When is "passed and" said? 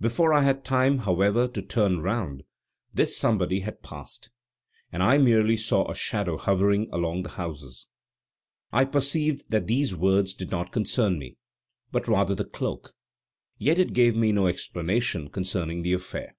3.82-5.02